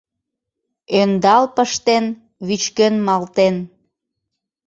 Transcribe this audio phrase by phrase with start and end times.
[0.99, 2.05] Ӧндал пыштен,
[2.47, 3.55] вӱчкен малтен